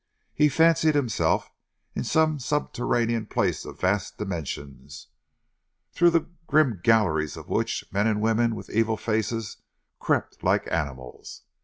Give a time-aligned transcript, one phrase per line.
[0.33, 1.51] He fancied himself
[1.93, 5.09] in some subterranean place of vast dimensions,
[5.91, 9.57] through the grim galleries of which men and women with evil faces
[9.99, 11.43] crept like animals.